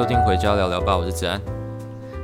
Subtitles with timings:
[0.00, 1.38] 迎收听《回家聊聊吧》，我是子安，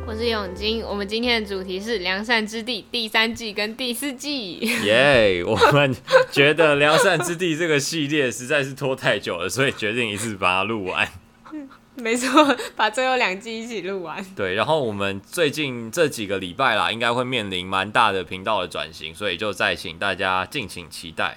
[0.06, 0.82] 我是永金。
[0.82, 4.54] 我们今天的主题是《良善之地》第三季跟第四季。
[4.84, 5.45] 耶！
[5.45, 5.95] 我们
[6.32, 11.06] 觉得《良善之地》这个系列实在是拖太久了，所以决定一次把它录完。
[11.96, 14.24] 没错，把最后两季一起录完。
[14.34, 21.37] 对，然后我们最近这几个礼拜啦，应该会面临蛮大的频道的转型，所以就再请大家敬请期待。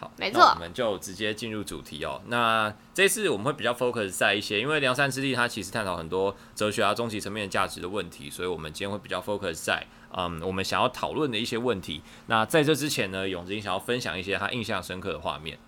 [0.00, 2.20] 好，没错，我们就直接进入主题哦。
[2.28, 9.84] 那这次我们会比较 focus 在一些，因为梁山之地它其实探讨很多哲学啊、终极层面的价值的问题，所以我们今天会比较 focus 在
[10.16, 12.00] 嗯，我们想要讨论的一些问题。
[12.26, 15.58] 那在这之前呢，永金想要分享一些他印象深刻的画面。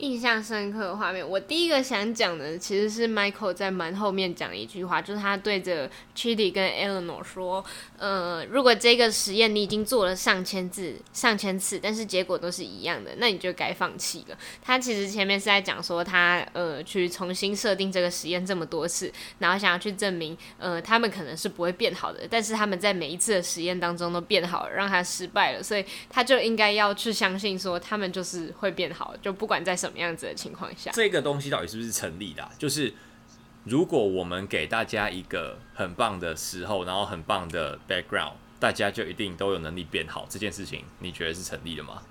[0.00, 7.62] 印象深刻的画面，我第一个想讲的其实是 Michael 在门后面讲的一句话，就是他对着 Chidi 跟 Eleanor 说
[7.98, 29.89] ：“呃，如果这个实验你已经做了上千次、上千次，但是结果都是一样的，那你就该放弃了。”他其实前面是在讲说他呃去重新设定这个实验这么多次，然后想要去证明呃他们可能是不会变好的，但是他们在每一次的实验当中都变好了，让他失败了，所以他就应该要去相信说他们就是会变好，就不管在什。
[29.90, 32.48] 什么样子的情况下，这个东西到底是不是成立的？
[32.56, 32.94] 就是
[33.64, 42.02] 如果我们给大家一个很棒的时候，然后很棒的 background，大家就一定都有能力变好，这件事情你觉得是成立的吗？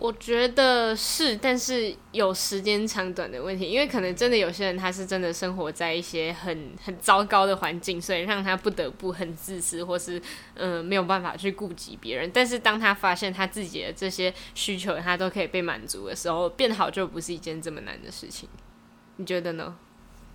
[0.00, 10.20] 我觉得是，但是有时间长短的问题，因为可能真的有些人他是真的生活在一些很很糟糕的环境，所以让他不得不很自私，或是
[10.54, 12.30] 嗯、没有办法去顾及别人。
[12.32, 18.48] 但是当他发现他自己的这些需求他都可以被满足的时候，变好就不是一件这么难的事情。
[19.16, 19.76] 你觉得呢？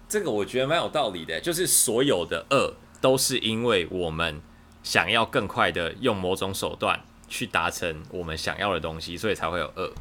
[0.07, 4.39] 这个我觉得蛮有道理的，就是所有的恶都是因为我们
[4.83, 7.03] 想要更快的用某种手段。
[7.27, 9.93] 去达成我们想要的东西，所以才会有恶。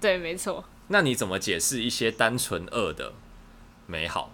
[0.00, 0.64] 对，没错。
[0.88, 3.12] 那你怎么解释一些单纯恶的
[3.86, 4.32] 美好？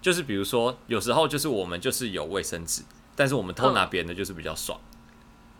[0.00, 2.82] 就是比如说，有时候就是我们就是有卫生纸，
[3.14, 4.80] 但是我们偷拿别人的就是比较爽。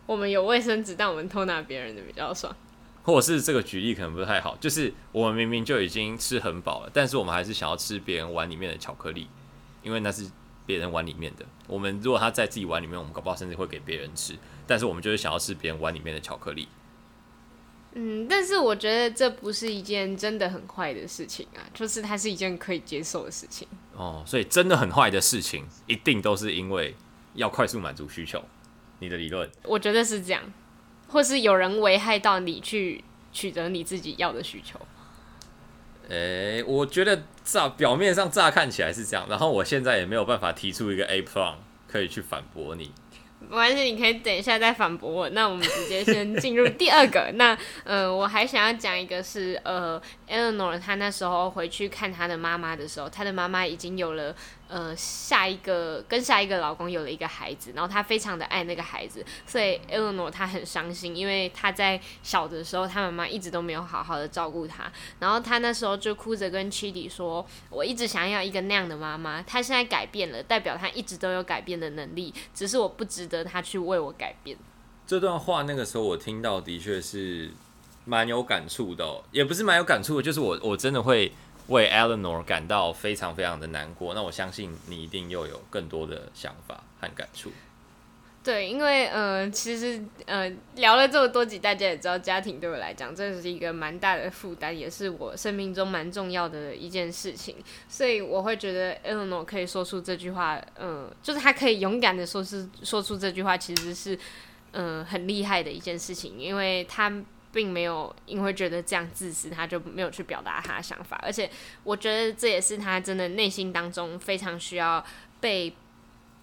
[0.06, 2.55] 我们有卫生纸，但我们偷拿别人的比较爽。
[3.03, 9.29] 或者是这个举例可能不太好，就是我们明明就已经吃很饱了，但是我们还是想要吃别人碗里面的巧克力，
[9.83, 10.31] 因为那是
[10.67, 11.45] 别人碗里面的。
[11.67, 14.34] 我们如果他在自己碗里面，我们搞不好甚至会给别人吃。
[14.70, 16.69] 但是我们就是想要吃别人碗里面的巧克力。
[17.94, 23.66] 嗯，但是我觉得这不是一件真的很坏的事情啊，就是它是一件可以接受的事情。
[23.97, 26.94] 哦，所以真的很坏的事情，一定都是因为
[27.34, 28.41] 要快速满足需求。
[29.00, 29.50] 你的理论？
[29.64, 30.41] 我觉得是这样，
[31.08, 33.02] 或是有人危害到你去
[33.32, 34.78] 取得你自己要的需求。
[36.08, 41.56] 诶、欸，我觉得乍表面上乍看起来是这样，然后我现在也没有办法提出一个 A plan
[41.88, 42.92] 可以去反驳你。
[43.41, 45.28] 没关系，你可以等一下再反驳我。
[45.31, 47.31] 那我们直接先进入第二个。
[47.34, 54.34] 那呃，我还想要讲一个是，是呃，Eleanor 她那时候回去看她的妈妈的时候，她的妈妈已经有了。
[54.70, 74.56] 呃，下一个跟下一个老公有了一个孩子，然后她非常的爱那个孩子，所以 Elmo 她很伤心，因为她在小的时候，她妈妈一直都没有好好的照顾她，然后她那时候就哭着跟 Chidi 说：“我一直想要一个那样的妈妈，她现在改变了，代表她一直都有改变的能力，只是我不值得她去为我改变。”
[75.04, 77.50] 这段话那个时候我听到的确是
[78.04, 81.32] 蛮有感触的，也不是蛮有感触的，就是我我真的会。
[81.70, 87.50] 为 Eleanor 感到非常非常的难过，那我相信你一定又有更多的想法和感触。
[88.42, 97.56] 对，因为呃，其实呃，聊了这么多集，大家也知道，家庭对我来讲，这是一个蛮大的负担，也是我生命中蛮重要的一件事情。
[97.88, 104.19] 所以我会觉得 Eleanor 可以说出这句话，嗯、就是他可以勇敢的说出说出这句话，其实是
[104.72, 107.12] 嗯、很厉害的一件事情，因为他。
[107.53, 111.19] 并没有因为觉得这样自私，他就没有去表达他的想法。
[111.22, 111.50] 而且，
[111.83, 115.05] 我觉得这也是他真的内心当中非常需要
[115.41, 115.75] 被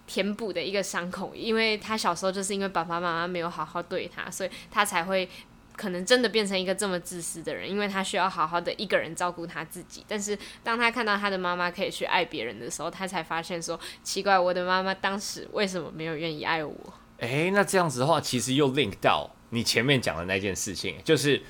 [0.06, 1.34] 填补的一个伤口。
[1.34, 5.28] 因为他小时候就是因为爸爸妈妈没有好好对他，所以他才会
[5.76, 7.70] 可能真的变成一个这么自私的人。
[7.70, 10.04] 因为他需要好好的一个人照顾他自己。
[10.06, 16.74] 但是，当他看到他的妈妈可以去爱别人的时候，他才发现说：奇怪，我的妈妈当时为什么没有愿意爱我？
[17.18, 19.30] 诶，那这样子的话，其实又 link 到。
[19.50, 21.42] 你前面讲的那件事情，就是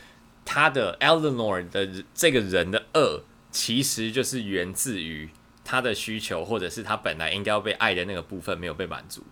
[0.44, 5.28] 他的 Eleanor 的这个人的恶，其实就是源自于
[5.64, 9.24] 他的需求，或者是他本来应该要被爱的那个部分没有被满足。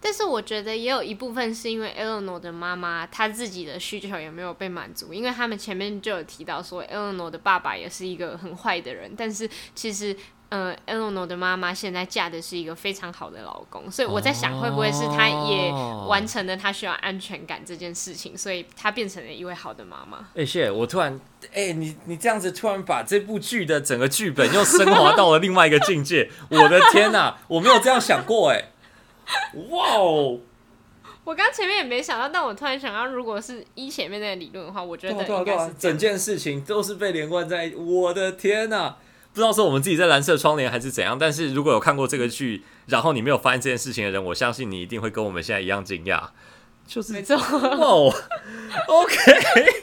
[0.00, 10.16] 但是我觉得也有一部分是因为 Eleanor 的妈妈她自己的需求也没有被满足，因为他们前面就有提到说 Eleanor 的爸爸也是一个很坏的人，但是其实。
[10.48, 15.72] 呃，Eleanor 的妈妈现在嫁的是一个非常好的老公，所以我在想，会不会是她也
[16.06, 20.18] 完成了她需要安全感这件事情，所以她变成了一位好的妈妈。
[20.34, 21.18] 哎、欸，谢，我突然，
[21.52, 28.70] 哎、欸，你你这样子突然把这部剧的整个剧本又升华到了另外一个境界， 我的天哪、啊，我没有这样想过，哎，
[29.70, 30.38] 哇哦！
[31.24, 38.98] 我刚前面也没想到，但我突然想到，如果是一前面那个理论的话，我觉得应该是、啊啊啊、整件事情都是被连贯在，我的天呐、啊！
[39.36, 46.30] 不知道是我们自己在蓝色窗帘还是怎样，但是如果有看过这个剧，然后你没有发现这件事情的人，我相信你一定会跟我们现在一样惊讶。
[46.86, 48.14] 就是没错，哇
[48.88, 49.76] ，OK，What？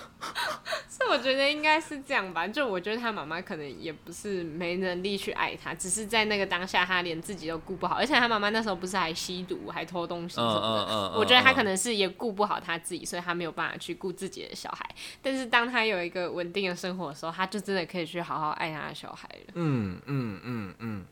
[0.88, 2.46] 所以我觉得应该是这样吧。
[2.46, 7.96] 就我觉得他妈妈可能也不是没能力去爱他，只是在那个当下，他连自己都顾不好。
[7.96, 10.60] 而且他妈妈那时候不是还吸毒，还偷东西什么的。
[10.60, 14.88] 嗯嗯嗯、我觉得他可能是也顾不好他自己，所以他没有办法去顾自己的小孩。
[15.20, 19.52] 但是当他有一个稳定的生活的时候，他就真的可以去好好爱他的小孩了。
[19.54, 21.04] 嗯嗯嗯嗯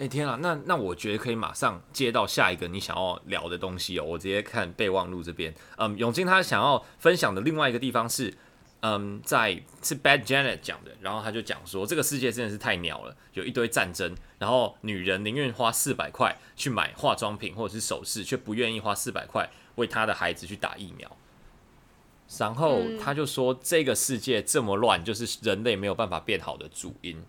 [0.00, 4.04] 哎、欸、天啊，那那我觉得可以马上接到下一个你想要聊的东西哦。
[4.04, 8.34] 我直接看备忘录这边，嗯，永金他想要分享的另外一个地方是。
[8.82, 21.14] 嗯，在是 Bad Janet 讲的，然后他就讲说，这个世界真的是太鸟了，有一堆战争，然后女人宁愿花四百块去买化妆品或者是首饰，却不愿意花四百块为她的孩子去打疫苗。
[22.38, 27.22] 然后他就说，这个世界这么乱，就是人类没有办法变好的主因。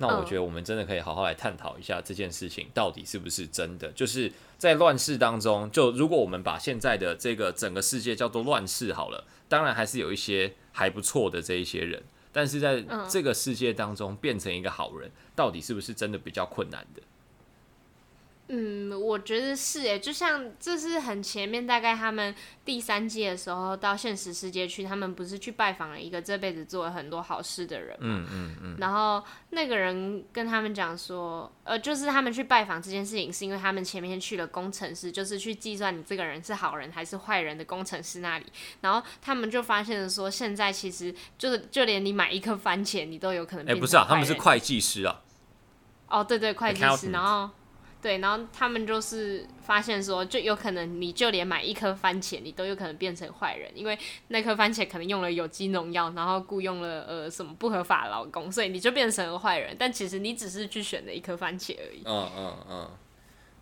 [0.00, 3.92] 那我觉得我们真的可以好好来探讨一下这件事情到底是不是真的。
[3.92, 12.02] 就是在乱世当中，就如果我们把现在的这个整个世界叫做乱世好了，当然还是有一些还不错的这一些人，
[12.32, 17.02] 但是在这个世界当中变成一个好人，到底是不是真的比较困难的？
[18.52, 28.06] 嗯，我觉得是诶，就像这是很前面，大概他们第三季的时候到现实世界去，他们不是去拜访了一个这辈子做了很多好事的人嘛？
[28.08, 28.76] 嗯嗯嗯。
[28.80, 38.46] 然后那个人跟他们讲说，呃，就是他们去拜访这件事情，是因为他们前面去了工程师，就是去计算你这个人是好人还是坏人的工程师那里。
[38.80, 43.66] 然后他们就发现了说，现在其实就是就连你买一颗番茄，你都有可能。
[43.72, 45.20] 哎，不是啊，他们是会计师啊。
[46.08, 47.48] 哦，对对，会计师，然后。
[48.02, 53.98] 对，然后他们就是发现说，就有可能你就连买一颗番茄，你都有可能变成坏人，因为
[54.28, 59.76] 那颗番茄可能用了有机农药，然后雇佣了呃什么不合法劳工，所以你就变成了坏人。
[59.78, 62.00] 但其实你只是去选了一颗番茄而已。
[62.06, 62.90] 嗯嗯嗯。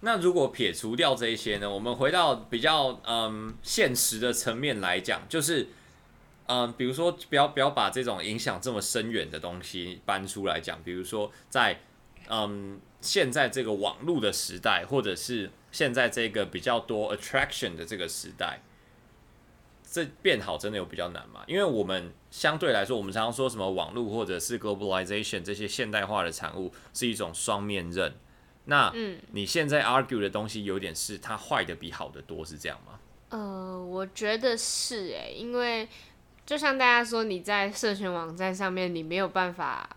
[0.02, 1.68] 那如果撇除掉这一些呢？
[1.68, 5.66] 我们回到比较嗯现实的层面来讲，就是
[6.46, 11.80] 嗯，比如说不要不要把这种影响这么深远的东西搬出来讲，比如说在
[12.28, 12.80] 嗯。
[13.00, 18.60] 现在这个网络的时代，或者是现在这个比较多 attraction 的这个时代，
[19.88, 21.44] 这变好真的有比较难吗？
[21.46, 28.12] 因为我们相对来说，我们常常说什么网络或者是 globalization 这些现代化的产物是一种双面刃。
[28.64, 28.92] 那
[29.30, 32.98] 你现在 argue 的东西有点是它坏的比好的多，是这样吗？
[33.30, 35.88] 呃，我觉得是诶，因为
[36.44, 39.88] 就像大家说，你在社群网站上面，你没有办法。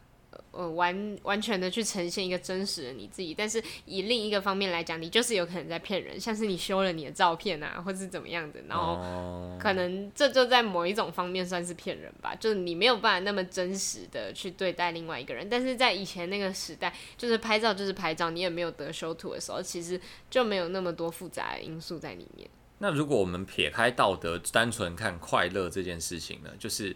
[0.52, 19.98] 呃，完完全的去呈现一个真实的你自己，但是以另一个方面来讲，你就是有可能在骗人，像是你修了你的照片啊，或是怎么样的，然后可能这就在某一种方面算是骗人吧，就是你没有办法那么真实的去对待另外一个人，但是在以前那个时代，就是拍照就是拍照，你也没有得修图的时候，其实
[20.30, 22.50] 就没有那么多复杂的因素在里面。
[22.80, 26.94] 那如果我们撇开道德，单纯看快乐这件事情呢，就是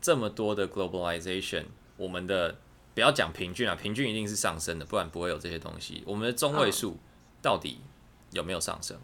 [0.00, 2.56] 这么多的 globalization，我们的。
[2.98, 6.02] 不要讲平均啊，平均一定是上升的，不然不会有这些东西。
[6.04, 6.98] 我们的中位数
[7.40, 7.80] 到底
[8.32, 8.98] 有没有上升？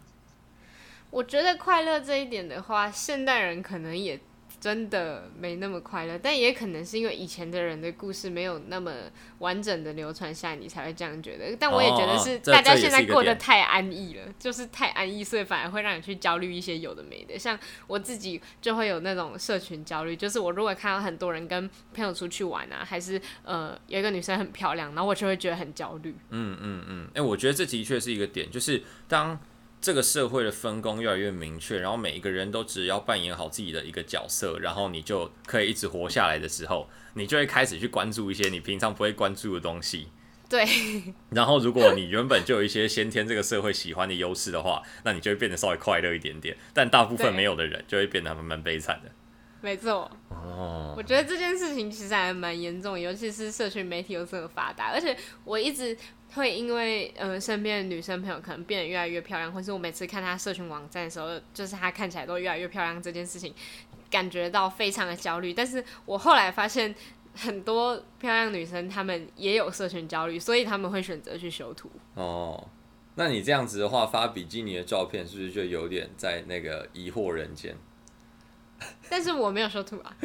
[1.11, 4.19] 我觉得快乐这一点的话，现代人可能也。
[4.65, 8.91] 真的没那么快乐，但也可能是因为以前的人的故事没有那么
[9.37, 11.55] 完整的流传下来，你才会这样觉得。
[11.59, 17.37] 但我也觉得是大家现在过得太安逸了，就是太安逸，所以反而会让你去焦虑一些有的没的。
[17.37, 17.55] 像
[17.85, 26.15] 我自己就会有那种社群焦虑，就是我如果看到很多人跟朋友出去玩啊，还是呃有一个女生很漂亮，然后我就会觉得很焦虑。
[26.31, 29.39] 嗯嗯嗯，哎、欸，我觉得这的确是一个点，就是当。
[29.85, 40.07] 这个社会的分工越来越明确，然后每一个人都只要扮演好自己的一个角色，然后你就可以一直活下来的时候，你就会开始去关注一些你平常不会关注的东西。
[40.49, 40.65] 对。
[41.29, 46.57] 然后，如果你原本就有一些先天这个社会喜欢的优势的话，那你就会变得稍微快乐一点点。
[46.73, 49.11] 但大部分没有的人就会变得慢慢悲惨的。
[49.65, 50.11] 没错。
[50.29, 55.97] 哦，我觉得这件事情其实还蛮严重，尤其是社群媒体又这么发达，而且我一直
[56.35, 63.55] 会因为呃身边的女生朋友可能变得越来越漂亮，或是我每次看她社群网站的时候，就是她看起来都越来越漂亮这件事情，
[64.11, 65.51] 感觉到非常的焦虑。
[65.51, 66.93] 但是我后来发现，
[67.33, 71.89] 很多漂亮女生她们也有社群焦虑，所以她们会选择去修图。
[72.13, 72.69] 哦。
[73.17, 77.73] 那你这样子的话，发比基尼的照片是不是就有点在那个疑惑人间？
[79.09, 80.15] 但是我没有修图啊，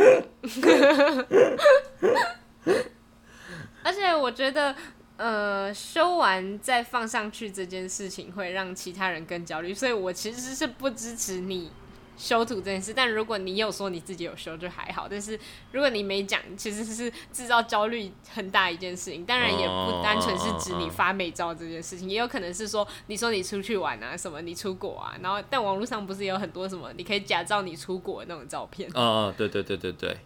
[3.83, 4.75] 而且我觉得，
[5.17, 11.71] 呃，修完再放上去这件事情会让其他人更焦虑，所以我其实是不支持你。
[12.21, 15.41] 修图这件事，但如果你有说你自己有修就还好，但是
[15.73, 19.25] 如果你没讲，其实是制造焦虑很大一件事情。
[19.25, 28.91] 当然也不单纯是指你发美照这件事情，也有可能是说你说你出去玩啊什么，你出国啊，然后但网络上不是有很多什么你可以假造你出国的那种照片？
[28.95, 30.19] 嗯，对对对对对。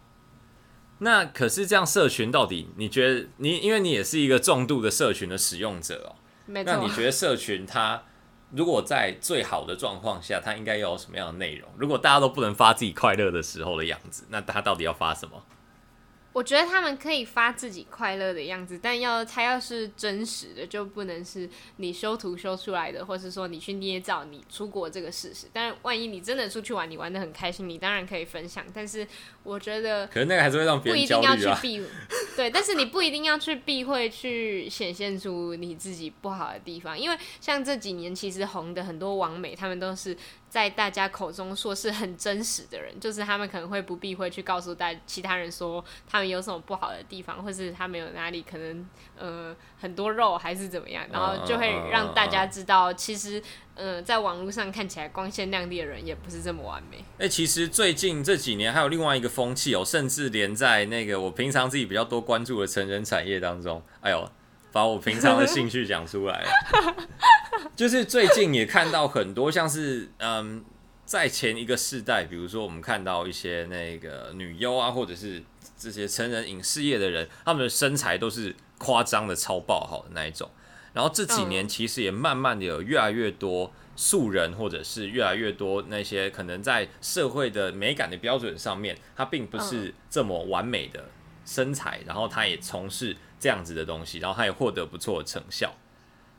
[0.99, 6.17] 那可是这样社群到底你觉得你因为你也是一个重度的社群的使用者哦。
[6.47, 8.03] 那你觉得社群它？
[8.57, 11.69] 如果在最好的状况下，他应该要有什么样的内容？
[11.77, 15.43] 如果大家都不能发自己快乐的时候的样子，那他到底要发什么？
[16.35, 25.47] 我觉得他们可以发自己快乐的样子，但要他要是真实的，就不能是你修图修出来的，或是说你去捏造你出国这个事实。
[25.53, 28.65] 但万一你真的出去玩，你玩得很开心，你当然可以分享。
[28.75, 29.07] 但是
[29.45, 31.01] 我觉得，可能那个还是会让别人啊。
[31.01, 31.87] 不一定要去避，
[32.35, 40.17] 对，但是你不一定要去避讳去显现出你自己不好的地方，因为像这几年其实红的很多网美，他们都是。
[40.55, 53.43] 在大家口中说是很真实的人，就是他们可能会不避讳去告诉大其他人说他们有什么不好的地方，或是他们有哪里可能呃很多肉还是怎么样，然后就会让大家知道，其实
[53.75, 56.99] 呃在网络上看起来光鲜亮丽的人也不是这么完美。
[57.19, 64.25] 哎、欸，其实最近这几年还有另外一个风气哦，甚至连在那个我平常自己比较多关注的成人产业当中，哎呦。
[64.75, 66.51] 把我平常的兴趣讲出来了，
[67.77, 70.65] 就是最近也看到很多像是嗯，
[71.05, 75.43] 在前一个世代，比如说我们看到一些那个女优啊，或者是
[75.77, 80.51] 这些成人影视业的人，他们的身材都是夸张的超爆好的那一种。
[80.93, 91.11] 然后这几年其实也慢慢的有越来越多素人，或者是越来越多那些可能在社会的美感的标准上面，他并不是这么完美的
[91.45, 93.17] 身材，然后他也从事。
[93.37, 95.71] 这样子的东西，然后他也获得不错的成效，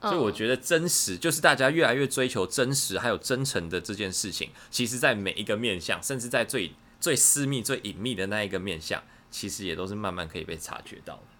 [0.10, 11.35] 所以我觉得真实就是大家越来越追求真实还有真诚的这件事情，其实在每一个面向，甚至在最最私密、最隐秘的那一个面向，其实也都是慢慢可以被察觉到的。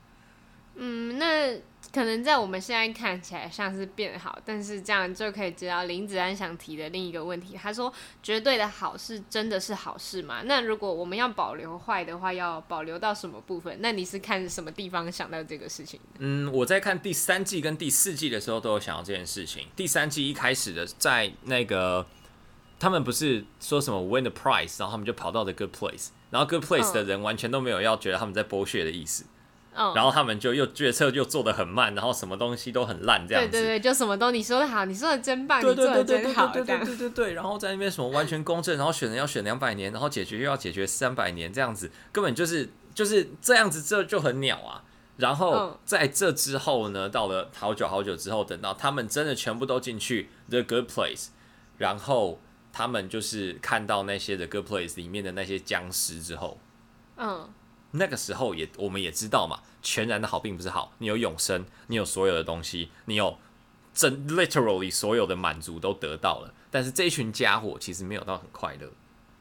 [0.76, 1.58] 嗯，那。
[1.94, 7.56] 可能在我们现在看起来像是变好，但是这样就可以知道林子安想提的另一个问题。
[7.56, 10.42] 他说：“绝对的好是真的是好事吗？
[10.44, 13.78] 那如果我们要保留坏的话，要保留到什么部分？
[13.80, 19.66] 那你是看什么地方想到这个事情？”嗯，我在看第三季跟第四季的时候都有想到这件事情。
[19.74, 22.06] 第三季一开始的，在那个
[22.78, 29.24] 他们不是说什么 win the prize，然后他们就跑到 the good place，然后 good place 的人完全都没有要觉得他们在剥削的意思。
[29.78, 29.94] Oh.
[29.94, 33.52] 然后他们就又决策又做的很慢，然后什么东西都很烂，这样子。
[33.52, 37.34] 对对对，就什么都你说的好，你说的真棒，对对对对对对对对对对对对。
[37.34, 44.82] 然后在那边什么完全公正，然后选人要选两百年，然后解决又要解决三百年，这样子根本就是就是这样子，这就很鸟啊。
[45.18, 51.28] 然后在这之后呢，到了好久好久之后，等到他们真的全部都进去 The Good Place，
[51.80, 52.40] 然后
[52.72, 56.58] 他们就是看到那些 The Good Place 里面的那些僵尸之后，
[57.18, 57.50] 嗯。
[57.98, 60.94] 那个时候也，我们也知道嘛，全然的好并不是好。
[61.00, 63.38] 你有永生，你有所有的东西，你有
[63.94, 66.54] 真 literally 所有的满足都得到了。
[66.70, 68.92] 但是这一群家伙其实没有到很快乐。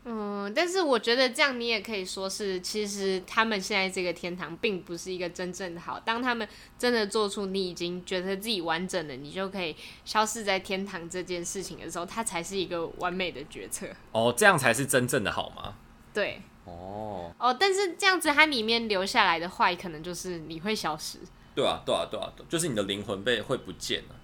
[0.07, 5.99] 嗯，但是我觉得这样你也可以说是，其实他们现在这个天堂并不是一个真正的好。
[5.99, 6.47] 当他们
[6.79, 13.87] 真的做出你已经觉得自己完整了，你就可以消失在天堂这件事情的时候，它才是一个完美的决策。
[14.13, 15.75] 哦，这样才是真正的好吗？
[16.13, 16.43] 对。
[16.65, 21.19] 哦哦，但是这样子，它里面留下来的坏，可能就是你会消失。
[21.55, 24.15] 对啊，对啊，对啊，就是你的灵魂被会不见了。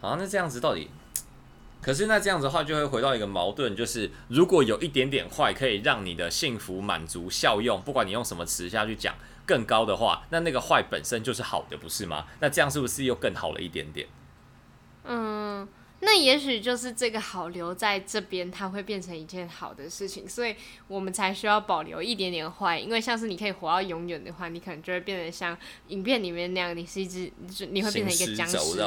[0.00, 0.88] 好，那这样子到底？
[1.82, 12.26] 可是那这样子的话，就会回到一个矛盾，就是如果有一点点坏，可以让你的幸福、满足、效用，不管你用什么词下去讲更高的话，那那个坏本身就是好的，不是吗？
[12.38, 14.06] 那这样是不是又更好了一点点？
[15.04, 15.66] 嗯。
[16.04, 20.54] 那也许就是这个好留在这边，它会变成一件好的事情，所以
[20.88, 22.76] 我们才需要保留一点点坏。
[22.76, 25.56] 因为像是你可以活到永远的话，你可能就会变得像
[25.88, 27.30] 影片里面那样，你是一只，
[27.70, 28.78] 你会变成一个僵尸。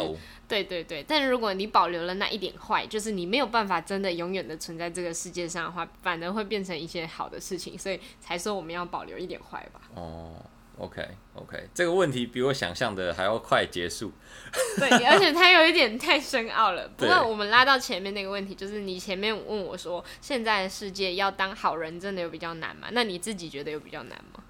[0.48, 9.81] 对对对，但如果你保留了那一点坏，就是你没有办法真的永远的存在这个世界上的话，反而会变成一些好的事情，所以才说我们要保留一点坏吧。
[9.95, 10.36] 哦
[10.77, 14.12] ，OK OK，这个问题比我想象的还要快结束。
[14.77, 16.88] 对，而且它有一点太深奥了。
[16.98, 22.88] 不过我们拉到前面那个问题，就是你前面问我说，现在的世界要当好人真的有比较难吗？
[22.91, 24.44] 那你自己觉得有比较难吗？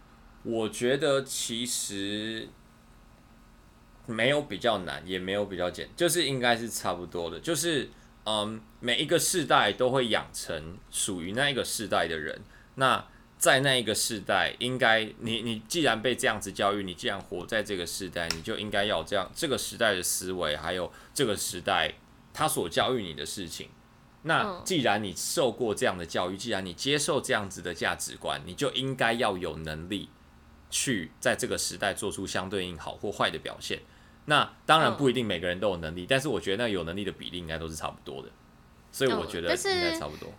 [0.43, 2.49] 我觉得其实。
[4.07, 7.39] 没有比较难，也没有比较简，就是应该是差不多的。
[7.39, 7.89] 就是，
[8.27, 12.39] 嗯，每一个世代都会养成属于那一个世代的人。
[12.75, 13.03] 那
[13.37, 21.93] 在那一个世代，应该你你既然被这样子教育，你既然活在这个时代，你就应该要有这样这个时代的思维，还有这个时代
[22.33, 23.69] 他所教育你的事情。
[24.23, 30.09] 那既然你受过这样的教育，既然你接受这样子的价值观，你就应该要有能力
[30.71, 33.81] 去在这个时代做出相对应好或坏的表现。
[34.25, 38.29] 那当然不一定每个人都有能力，嗯、但是我觉得那有能力的比例应该都是差不多的，
[38.91, 40.27] 所以我觉得应该差不多。
[40.29, 40.33] 嗯，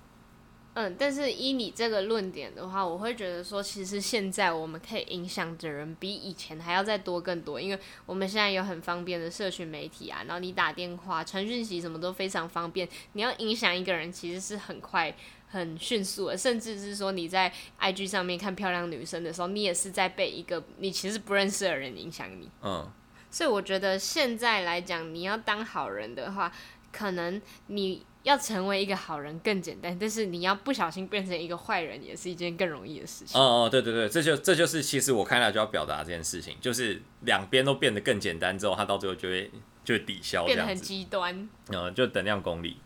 [0.98, 15.16] 但是依你这个论点的话，我会觉得说，其实现在我们可以影响的人比以前还要再多更多，因为我们现在有很方便的社群媒体啊，然后你打电话、传讯息什么都非常方便，你要影响一个人其实是很快、
[15.48, 22.50] 很迅速的，甚至是说你在 IG 上面看漂亮女生的时候，你也是在被一个你其实不认识的人影响你。
[22.62, 22.86] 嗯。
[23.30, 26.50] 所以我觉得现在来讲，你要当好人的话，
[26.92, 33.40] 可能你要成为一个好人更简单，但是你要不小心变成一个坏人，也是一件更容易的事情。
[33.40, 39.48] 哦哦，对对对，这就这就是其实我看到就要表达这件事情，就是两边都变得更简单之后，他到最后就会
[39.84, 41.48] 就会抵消，变得很极端。
[41.68, 42.78] 嗯，就等量公理。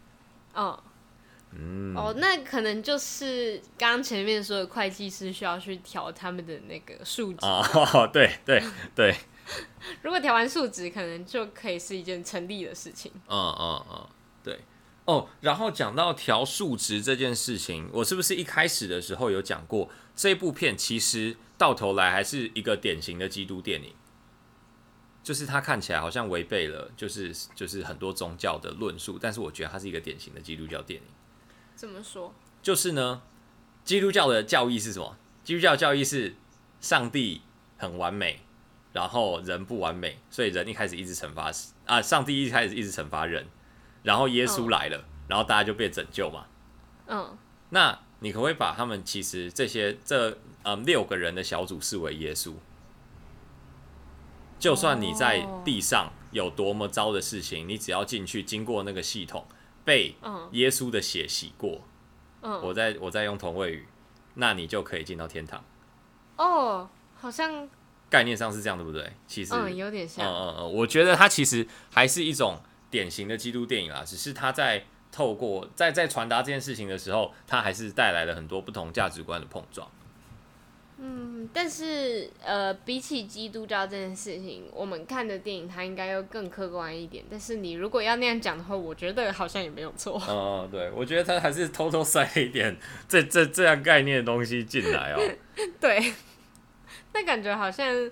[0.52, 0.78] 哦，
[1.52, 7.38] 嗯，哦，那可能就是刚刚前面说的会计师需要去调他们的那个数值。
[7.46, 8.62] 哦，对对
[8.94, 9.16] 对。
[10.02, 13.10] 如果调完数值，可能就可以是一件成立的事情。
[13.26, 14.19] 嗯嗯嗯，对。
[15.06, 23.94] 哦，然后讲到调数值这件事情，我是不是一开始的时候有讲过，这部片其实到头来还是一个典型的基督电影，
[25.22, 31.08] 就是它看起来好像违背了，就是就是很多宗教的论述，但是我觉得它是一个典型的基督教电影。
[31.74, 32.32] 怎么说？
[32.62, 33.22] 就是呢，
[33.84, 35.16] 基督教的教义是什么？
[35.42, 36.36] 基督教的教义是
[36.80, 37.42] 上帝
[37.76, 38.40] 很完美。
[38.92, 41.48] 然后人不完美，所以人一开始一直惩罚
[41.86, 43.46] 啊，上帝一开始一直惩罚人，
[44.02, 45.04] 然后耶稣来了，oh.
[45.28, 46.46] 然后大家就被拯救嘛。
[47.06, 47.28] 嗯，oh.
[47.70, 52.54] 那你可不可以把他们其实这些这嗯六个人的小组视为耶稣？
[54.58, 59.46] 就算你在地上有多么糟的事情，你只要进去经过那个系统，
[59.84, 60.14] 被
[60.52, 61.80] 耶稣的血洗过
[62.40, 62.64] ，oh.
[62.64, 63.86] 我在我在用同位语，
[64.34, 65.64] 那你就可以进到天堂。
[66.36, 66.86] 哦，oh,
[67.20, 67.68] 好像。
[68.10, 69.12] 概念上是这样，对不对？
[69.28, 70.26] 其实，嗯，有点像。
[70.26, 72.58] 嗯嗯嗯，我觉得它其实还是一种
[72.90, 79.88] 典型的基督电影啦，只是他在透过在在传达这件事情的时候，他还是带来了很多不同价值观的碰撞。
[81.02, 87.24] 嗯，但是呃，比起基督教这件事情，我们看的电影它应该要更客观一点。
[87.30, 90.20] 但是你如果要那样讲的话，我觉得好像也没有错。
[90.28, 92.76] 嗯， 对，我觉得他还是偷偷塞一点
[93.08, 95.20] 这这这样概念的东西进来哦。
[95.80, 96.12] 对。
[97.12, 98.10] 那感觉好像，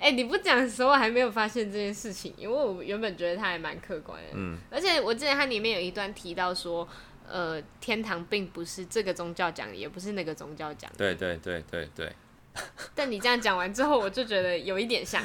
[0.00, 4.30] 哎、欸，你不讲的时候我还没有发现这件事情，因为我原本觉得他还蛮客观的。
[4.32, 6.88] 嗯，而且我记得它里面有一段提到说，
[7.28, 10.96] 呃，天堂并不是这个宗教讲的，也不是那个宗教讲的。
[10.96, 12.12] 对对对对对。
[12.96, 15.22] 但你这样讲完之后，我就觉得有一点像。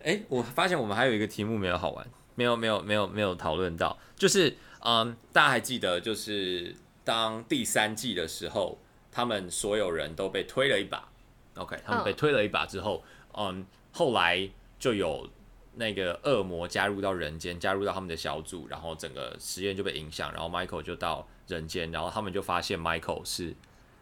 [0.00, 8.78] 哎、欸，我发现我们还有一个题目没有好玩，没有没有没有没有讨论到，就是嗯，大家还记得，就是当第三季的时候，
[9.12, 11.10] 他们所有人都被推了一把。
[11.56, 13.48] OK，他们被推了一把之后，嗯、oh.
[13.48, 15.28] 呃，后来就有
[15.74, 23.54] 那个恶魔加入到人间，加入到他们的小组，然后整个实验就被影响，然后 Michael 就到人间，然后他们就发现 Michael 是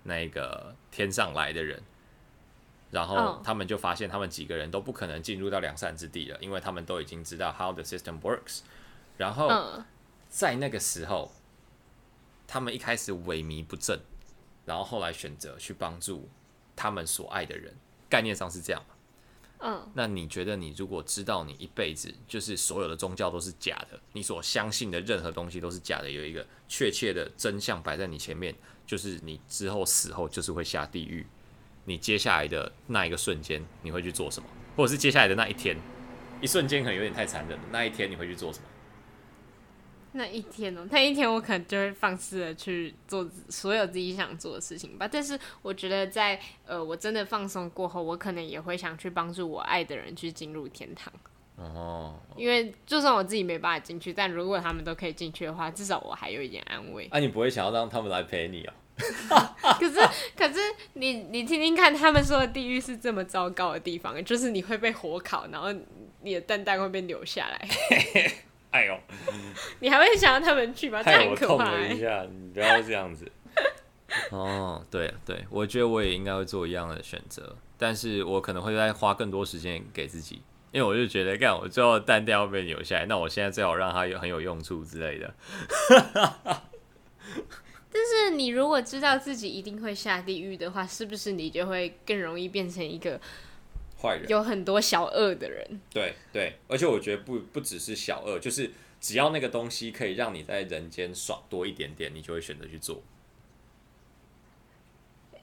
[0.05, 1.83] 那个天上来的人，
[2.91, 8.61] 然后他们就发现他们几个人都不可能进入到良善之地了，因为他们都已经知道 how the system works，
[9.19, 9.83] 然后
[10.31, 11.31] 在那个时候，
[12.47, 14.01] 他们一开始萎靡不振，
[14.65, 16.31] 然后后来选择去帮助。
[16.83, 17.73] 他们所爱的人，
[18.11, 18.83] 概念上是这样。
[19.61, 28.53] 嗯，那你觉得，你如果知道你一辈子就是所有的宗教都是假的，你所相信的任何东西都是假的，有一个确切的真相摆在你前面，
[28.85, 31.25] 就是你之后死后就是会下地狱。
[31.85, 34.49] 你接下来的那一个瞬间，你会去做什么？
[34.77, 35.77] 或者是接下来的那一天，
[36.41, 37.65] 一瞬间可能有点太残忍了。
[37.71, 38.65] 那一天你会去做什么？
[40.13, 45.09] 那一天哦，那一天我可能就会放肆的去做所有自己想做的事情吧。
[45.11, 51.13] 但是我觉得在呃我真的放松过后，我可能也会想去帮助我爱的人去进入天堂。
[51.57, 57.07] 哦，因为就算我自己没办法进去，但如果他们都可以进去的话，至少我还有一点安慰。
[57.11, 58.73] 啊，你不会想要让他们来陪你哦？
[59.81, 60.01] 可是，
[60.37, 60.61] 可是
[60.95, 65.69] 你你听听看，他们说的地狱是这么糟糕的地方，就是你会被火烤，然后
[66.21, 67.69] 你的蛋蛋会被留下来。
[68.73, 68.99] 哎呦，
[69.81, 71.01] 你还会想让他们去吗？
[71.05, 73.31] 害我痛了一下，你不要这样子。
[74.31, 85.35] 哦，对对，我觉得我也应该会做一样的选择，但是我可能会再花更多时间给自己，因为我就觉得，干我最后蛋蛋要被留下来，那我现在最好让它有很有用处之类的。
[87.95, 93.21] 但是你如果知道自己一定会下地狱的话，是不是你就会更容易变成一个
[94.03, 95.81] 坏人，有很多小恶的人？
[95.93, 98.69] 对对，而且我觉得不不只是小恶，就是
[99.01, 103.01] 只要那个东西可以让你在人间爽多一点点，你就会选择去做。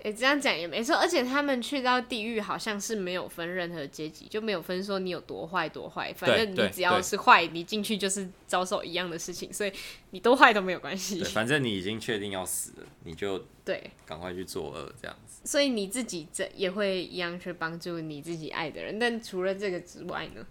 [0.02, 9.74] 诶、欸，这样讲也没错，而且他们去到地狱好像是没有分任何阶级，就没有分说你有多坏多坏，反正你只要是坏，你进去就是遭受一样的事情，所以
[10.12, 11.22] 你多坏都没有关系。
[11.26, 15.42] 反正你已经确定要死了，你就对，赶快去作恶这样子。
[15.44, 20.46] 所以你自己这也会一样去帮助你自己爱的人，但除了这个之外呢？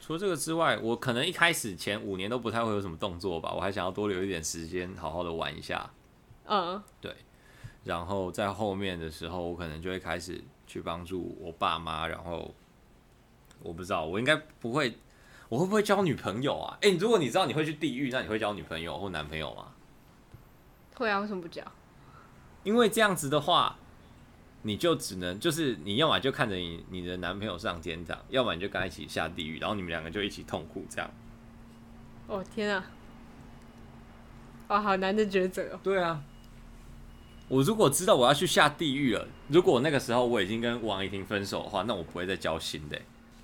[0.00, 5.88] 除了这个之外，我可能一开始前五年都不太会有什么动作吧，我还想要多留一点时间，好好的玩一下。
[6.46, 7.14] 嗯，对。
[7.84, 12.06] 然后在后面的时候，我可能就会开始去帮助我爸妈。
[12.06, 12.54] 然后
[13.60, 14.96] 我不知道，我应该不会，
[15.48, 16.78] 我会不会交女朋友啊？
[16.82, 19.72] 诶，如果你知道你会去地狱，那你会交女朋友或男朋友吗？
[20.94, 21.62] 会啊，为什么不交？
[22.64, 23.76] 因为这样子的话，
[24.62, 31.10] 你就只能就是你要么就看着你你的男朋友上天堂，要么你就跟他一起下地狱，然后你们两个就一起痛苦这样。
[32.28, 32.84] 哦天啊！
[34.68, 35.80] 哦，好难的抉择哦。
[35.82, 36.22] 对啊。
[37.52, 42.98] 我如果知道我要去下地狱了，如果那个时候我已经跟王怡婷分手的话，那我不会再交心的，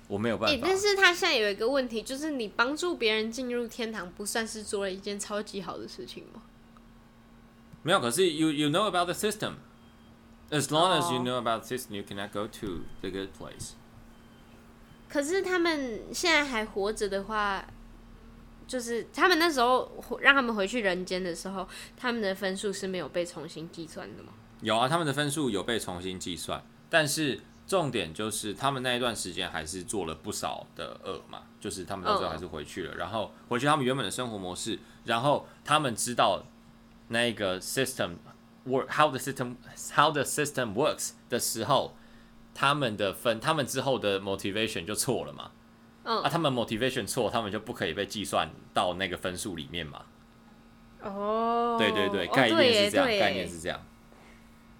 [0.07, 0.55] 我没有办法。
[0.55, 6.41] 欸，但是他现在有一个问题，就是你帮助别人进入天堂，不算是做了一件超级好的事情吗？
[7.83, 9.57] 没有，可是 you you know about the system.
[10.49, 13.73] As long as you know about the system, you cannot go to the good place.
[15.07, 17.63] 可是他们现在还活着的话。
[18.69, 24.31] 就是他们那时候让他们回去人间的时候，他们的分数是没有被重新计算的吗？
[24.61, 36.43] 有啊，他们的分数有被重新计算，但是重点就是他们那一段时间还是做了不少的恶嘛，就是他们那时候还是回去了，然后回去他们原本的生活模式，然后他们知道
[37.07, 38.17] 那个 system
[38.67, 39.55] work how the system
[39.95, 41.95] how the system works 的时候，
[42.53, 45.49] 他们的分他们之后的 motivation 就错了嘛。
[46.09, 50.01] 嗯、啊，他们 motivation 错，他们就不可以被计算到那个分数里面嘛？
[51.03, 53.85] 哦，对对对，概念是这样，哦、概念是这样。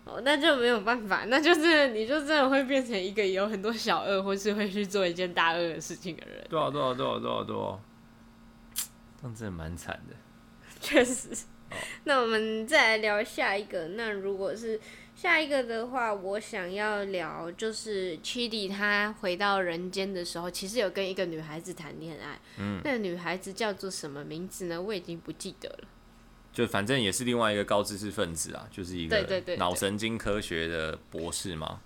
[0.06, 6.44] 哦，那就没有办法，那就是你就真的会变成一个有很多小恶，或是会去做一件大恶的事情的人。
[6.50, 7.78] 对啊，对啊，对啊，对啊，对啊，
[9.22, 10.16] 这样真的蛮惨的。
[10.82, 11.30] 确实。
[11.72, 14.80] 哦、那我们再来聊下一个，那如果是。
[15.16, 22.40] 下一个的话，我想要聊就是 Chidi 他回到人间的时候，其实有跟一个女孩子谈恋爱。
[22.58, 24.82] 嗯，那个女孩子叫做什么名字呢？
[24.82, 25.80] 我已经不记得了。
[26.54, 31.82] 就反正也是另外一个高知识分子啊，就是一个脑神经科学的博士嘛。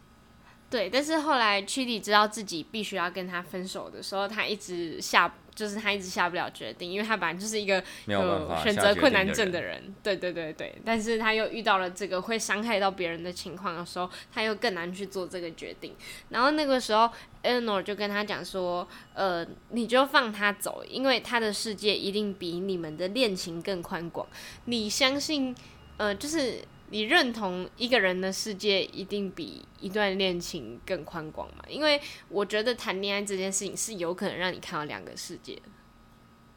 [0.70, 5.34] 对，但是后来 Chidi 知道自己必须要跟他分手的时候，他一直下。
[5.56, 9.94] 就是他一直下不了决定，因为他本来就是一个有选择困难症的人。
[10.02, 15.96] 对对对对，但是他又遇到了这个会伤害到别人的情况的时候，他又更难去做这个决定。
[16.30, 17.10] 然后那个时候
[17.44, 24.28] ，Eleanor 就跟他讲说：“呃，你就放他走，因为他的世界一定比你们的恋情更宽广。
[24.66, 25.56] 你相信，
[25.98, 26.60] 呃，就是。”
[26.94, 31.64] 你认同一个人的世界一定比一段恋情更宽广吗？
[31.68, 35.60] 因为我觉得谈恋爱这件事情是有可能让你看到两个世界。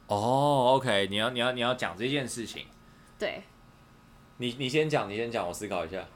[0.08, 2.66] 哦，OK，你要你要你要讲这件事情。
[3.18, 3.44] 对。
[4.36, 6.06] 你你先讲，你先讲，我思考一下。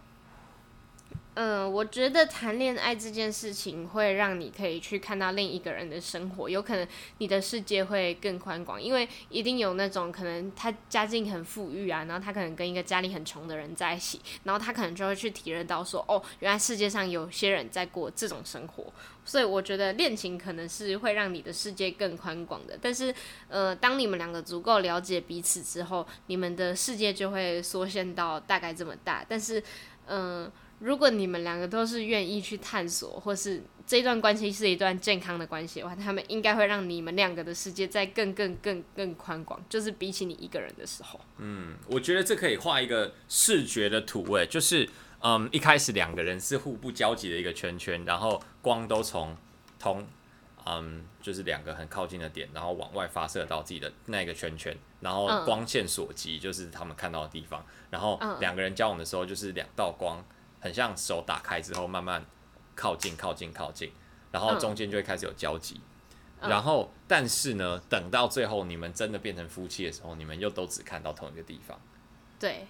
[1.42, 18.92] 嗯，我觉得谈恋爱这件事情会让你可以去看到另一个人的生活，有可能你的世界会更宽广，因为一定有那种可能他家境很富裕啊，然后他可能跟一个家里很穷的人在一起，然后他可能就会去体验到说，哦，原来世界上有些人在过这种生活，
[19.24, 22.78] 所以我觉得恋情可能是会让你的世界更宽广的。
[22.82, 23.14] 但是，
[23.48, 29.24] 呃，当你们两个足够了解彼此之后，你们的世界就会缩限到大概这么大。
[29.26, 29.62] 但是，
[30.04, 30.50] 嗯、
[30.80, 41.20] 如果你们两个都是愿意去探索，或是这段关系是一段健康的关系的话，他们应该会让你们两个的世界再更更更更宽广，就是比起你一个人的时候。
[41.38, 44.88] 嗯，我觉得这可以画一个视觉的图，诶，就是
[45.20, 49.36] 嗯，一开始两个人是互不交集的一个圈圈，然后光都从
[49.78, 50.06] 同。
[50.66, 57.64] 嗯，就是两个很靠近的点，然后往外发射到自己的那个圈圈，然后光线所及就是他们看到的地方。
[57.88, 60.22] 然后两个人交往的时候，就是两道光，
[60.60, 62.24] 很像手打开之后慢慢
[62.74, 63.90] 靠近、靠近、靠近，
[64.30, 65.80] 然后中间就会开始有交集。
[66.42, 71.78] 然后，但是呢，等到最后你们真的变成夫妻的时候，你们又都只看到同一个地方。
[72.38, 72.66] 对。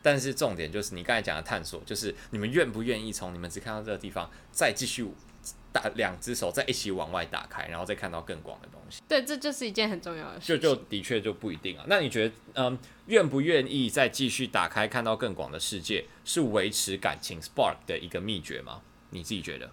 [0.00, 5.12] 但是重点就是你刚才讲的探索，就是你们愿不愿意从你们只看到这个地方再继续。
[5.72, 9.02] 打两只手在一起往外打开，然后再看到更广的东西。
[9.06, 10.46] 对，这就是一件很重要的事。
[10.46, 11.84] 就就的确就不一定啊。
[11.86, 18.80] 那你觉得，嗯，愿不愿意再继续打开，看到更广的世界，是维持感情 spark 的一个秘诀吗？
[19.10, 19.70] 你自己觉得？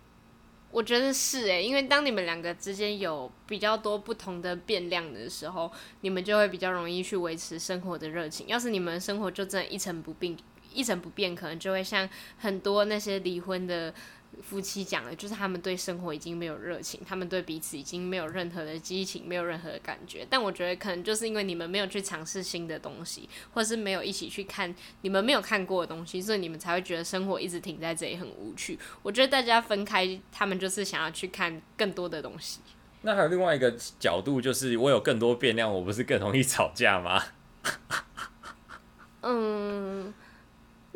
[0.72, 8.46] 我觉得是诶，因为当你们两个之间有比较多不同的变量的时候，你们就会比较容易去维持生活的热情。
[8.48, 10.36] 要是你们生活就真的一成不变，
[10.74, 13.94] 一成不变，可能就会像很多那些离婚的。
[14.42, 20.26] 夫妻讲的，就是他们对生活已经没有热情，他们对彼此已经没有任何的激情，没有任何的感觉。
[20.30, 28.78] 但我觉得可能就是因为你们没有去尝试新的东西，或是没有一起去看你们没有看过的东西，所以你们才会觉得生活一直停在这里很无趣。
[29.02, 32.60] 我觉得大家分开，他们就是想要去看更多的东西。
[33.02, 37.24] 那还有另外一个角度，就是我有更多变量，我不是更容易吵架吗？
[39.22, 40.14] 嗯。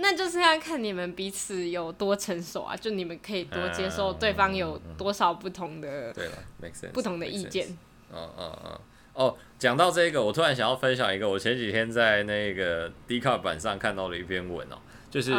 [0.01, 6.31] 那就是要看你们彼此有多成熟啊，就你们可以多接受对方有多少不同的，对了
[6.61, 7.67] ，make sense，不同的意见。
[8.13, 8.79] 嗯嗯嗯。
[9.13, 14.77] 哦，讲到这个，我突然想要分享一个，我前几天在那个 Dcard 版上看到了一篇文哦，
[15.09, 15.35] 就是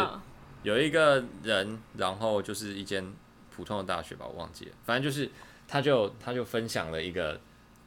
[0.62, 3.02] 有一个人，然后就是一间
[3.56, 5.30] 普通的大学吧，我忘记了，反正就是
[5.66, 7.40] 他就他就分享了一个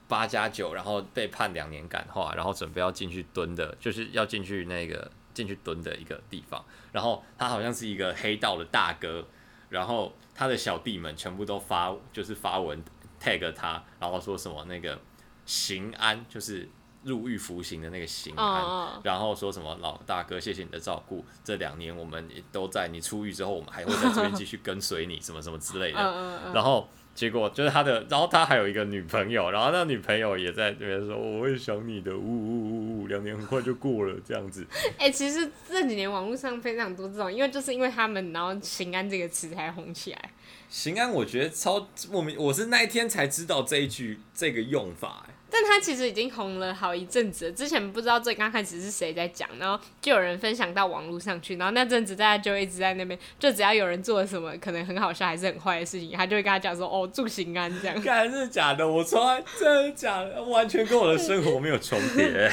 [0.07, 5.11] 八加九，然后被判两年感化，然后准备要进去蹲的，就是要进去那个。
[5.33, 9.25] 进去蹲的一个地方，然后他好像是一个黑道的大哥，
[9.69, 12.83] 然后他的小弟们全部都发就是发文
[13.21, 14.99] tag 他，然后说什么那个
[15.45, 16.69] 刑安就是
[17.03, 26.87] 入狱服刑的那个刑安，然后说什么老大哥谢谢你的照顾，这两年我们也都在你出狱之后，我们还会在这边继续跟随你什么什么之类的，然后。
[27.15, 34.65] 结果就是他的，然后他还有一个女朋友，然后那女朋友也在这边说：“我会想你的，呜呜呜呜，两年很快就过了，这样子。
[34.97, 40.31] ”哎，其实这几年网络上非常多这种，因为就是因为他们，然后“刑安”这个词才红起来。
[40.69, 57.95] 刑安，我觉得超莫名，我是那一天才知道这一句这个用法，但他其实已经红了好一阵子了，之前不知道最刚开始是谁在讲，然后就有人分享到网络上去，然后那阵子大家就一直在那边，就只要有人做了什么可能很好笑还是很坏的事情，他就会跟他讲说：“哦，祝行安这样。
[58.01, 62.51] ”看是假的，我从来真的假的，完全跟我的生活没有重叠。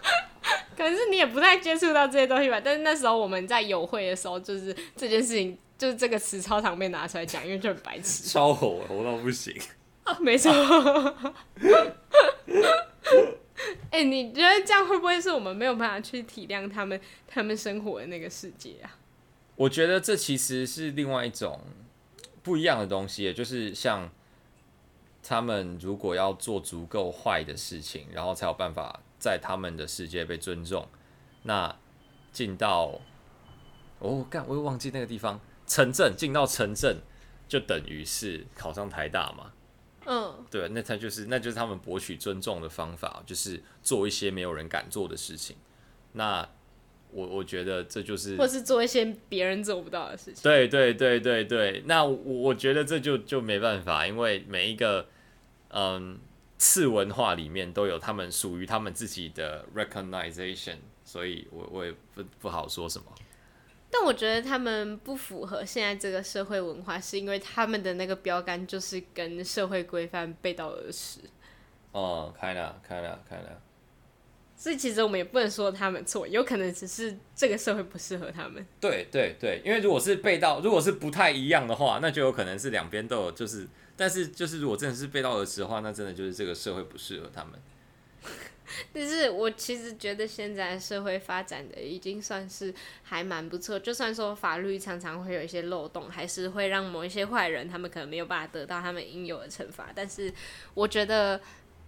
[0.74, 9.54] 可能是你也不太接触到这些东西吧，但是那时候我们在友会的时候，就是这件事情，就是这个词超常被拿出来讲，因为就很白痴，超火，火到不行。
[10.18, 10.50] 没错，
[13.90, 18.96] 哎、你觉得这样会不会是我们没有办法去体谅他们他们生活的那个世界啊？
[19.56, 21.60] 我觉得这其实是另外一种
[22.42, 24.10] 不一样的东西，就是像
[25.22, 30.88] 他们如果要做足够坏的事情，然后才有办法在他们的世界被尊重，
[31.42, 31.76] 那
[32.32, 33.00] 进到
[33.98, 37.02] 哦，干，我又忘记那个地方，城镇进到城镇，
[37.46, 39.52] 就等于是考上台大嘛。
[40.12, 45.54] 嗯，对，那他就是，那就是他们博取尊重的方法，就是做一些没有人敢做的事情。
[46.14, 46.48] 那
[47.12, 50.42] 我我觉得这就是，或是做一些别人做不到的事情。
[50.42, 55.06] 对对对对对，那我我觉得这就就没办法，因为每一个
[55.68, 56.18] 嗯
[56.58, 63.04] 次文化里面都有他们属于他们自己的 recognition，所以我我也不不好说什么。
[63.90, 71.18] 但我觉得他们不符合现在这个社会文化，是因为他们的那个标杆就是跟社会规范背道而驰。
[71.92, 73.60] 哦，开了，开了，开了。
[74.56, 78.64] 所以其实我们也不能说他们错，有可能只是这个社会不适合他们。
[78.78, 87.54] 对对对，因为如果是背道，如果是不太一样的话，那就有可能是两边都有，就是，但是就是如果真的是背道而驰的话，那真的就是这个社会不适合他们。
[88.92, 99.90] 但是我其实觉得现在社会发展的已经算是还蛮不错，就算说法律常常会有一些漏洞，还是会让某一些坏人他们可能没有办法得到他们应有的惩罚。
[99.94, 100.32] 但是
[100.74, 101.40] 我觉得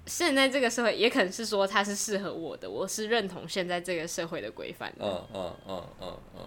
[0.07, 5.05] 现在这个社会也可能是说它是适合我的，我是认同现在这个社会的规范的。
[5.05, 6.41] 嗯嗯嗯嗯嗯，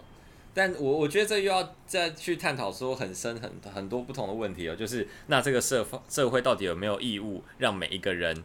[0.54, 8.43] 但我我觉得这又要再去探讨说很深很很多不同的问题哦，就是那这个社社会到底有没有义务让每一个人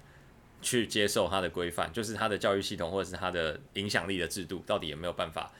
[0.60, 1.92] 去接受他的规范？
[1.92, 5.52] 就是他的教育系统或者是他的影响力的制度，到底有没有办法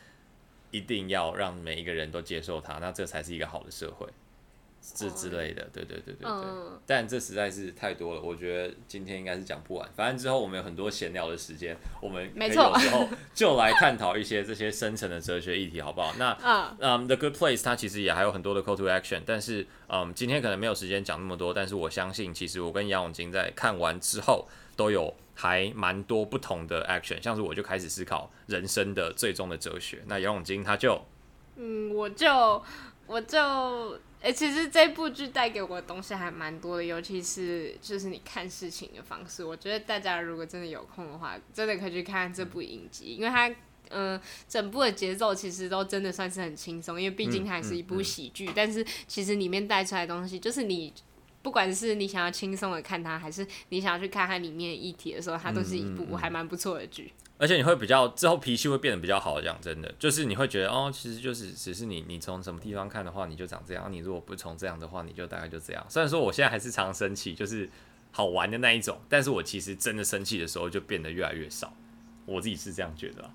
[0.71, 2.79] 一定要让每一个人都接受它？
[2.81, 4.07] 那这才是一个好的社会。
[4.95, 9.87] 这之类的，对对对对对，嗯、但这实在是太多了，我觉得今天应该是讲不完。
[9.95, 16.15] 反正之后我们有很多闲聊的时间，我们可以有时候就来探讨一些这些深层的哲学议题，好不好？
[16.17, 24.49] 那嗯，嗯，The Good Place 它其实也还有很多的 Call to Action，但是嗯，今天可能没有时间讲那么多，但是我相信，其实我跟杨永金在看完之后
[24.81, 30.03] 都有还蛮多不同的 action，像是我就开始思考人生的最终的哲学。
[30.07, 31.05] 那杨永金他就，
[31.57, 32.63] 嗯，我就
[33.07, 33.39] 我就。
[34.23, 39.43] 哎、欸，其实这部剧带给我的东西还蛮多的，尤其是就是你看事情的方式。
[39.43, 43.49] 我觉得大家如果真的有空的话，真的可以去看看这部影集，因为它，
[43.89, 48.45] 嗯、呃，整部的节奏其实都真的算是很轻松，因为毕竟它还是一部喜剧。
[48.45, 50.93] 嗯嗯嗯、但是其实里面带出来的东西，就是你
[51.43, 57.13] 不管是你想要轻松的看它，还是你想要去看它里面的议题的时候，它都是一部还蛮不错的剧。
[57.39, 65.83] 而且你会比较之后脾气会变得比较好，讲真的，就是你会觉得哦，其实就是只是你你从什么地方看的话，你就长这样；你如果不从这样的话，你就大概就这样。
[65.89, 67.67] 虽然说我现在还是常生气，就是
[68.11, 71.73] 好玩的那一种，但是我其实真的生气的时候就变得越来越少，
[72.27, 73.31] 我自己是这样觉得。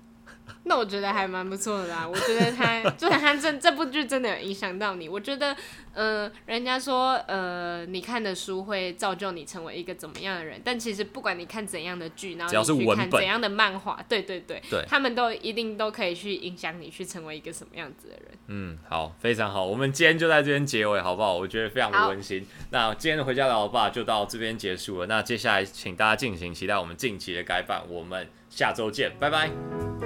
[0.64, 5.08] 那我觉得还蛮不错的啦，我觉得他就是他这这部剧真的有影响到你。
[5.08, 5.56] 我觉得，
[5.94, 10.60] 呃，人家说，呃，你看的书会造就你成为一个怎么样的人。
[10.64, 18.38] 但其实不管你看怎样的剧，然后你去看怎样的漫画，对对对，对，他们都一定都可以去影响你去成为一个什么样子的人。
[18.48, 21.34] 嗯，好，非常好，我们今天就在这边结尾，好不好？
[21.34, 22.46] 我觉得非常的温馨。
[22.70, 25.06] 那今天的回家聊老爸就到这边结束了。
[25.06, 29.50] 那接下来请大家敬请期待我们近期的改版，我们下周见拜拜。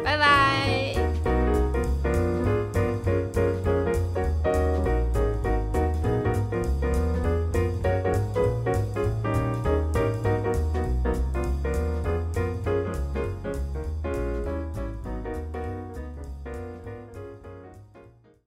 [0.05, 1.30] 拜拜。